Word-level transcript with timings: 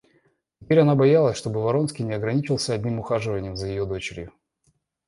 Теперь 0.59 0.79
она 0.79 0.95
боялась, 0.95 1.37
чтобы 1.37 1.61
Вронский 1.61 2.01
не 2.03 2.13
ограничился 2.13 2.73
одним 2.73 2.97
ухаживаньем 2.97 3.55
за 3.55 3.67
ее 3.67 3.85
дочерью. 3.85 4.33